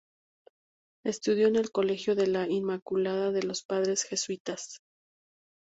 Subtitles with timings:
[1.05, 4.79] Estudió en el Colegio de La Inmaculada de los padres jesuitas.